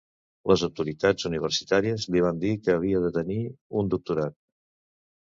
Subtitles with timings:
[0.51, 3.39] Les autoritats universitàries li van dir que havia de tenir
[3.83, 4.35] un doctorat.